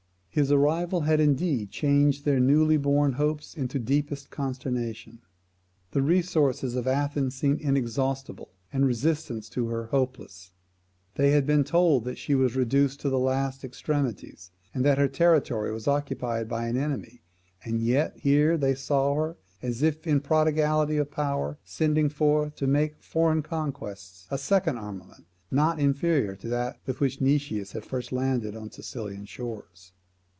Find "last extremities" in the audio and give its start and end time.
13.19-14.51